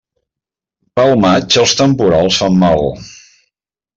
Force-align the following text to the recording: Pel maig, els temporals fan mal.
Pel 0.99 1.11
maig, 1.25 1.57
els 1.65 1.75
temporals 1.83 2.39
fan 2.45 2.57
mal. 2.65 2.85